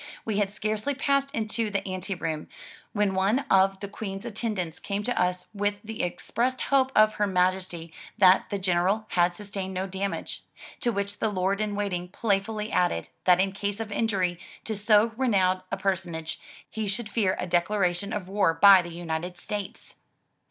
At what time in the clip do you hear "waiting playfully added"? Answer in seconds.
11.75-13.09